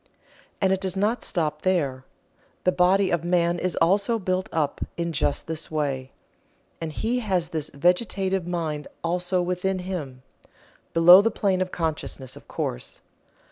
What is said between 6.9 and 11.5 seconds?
he has this vegetative mind also within him, below the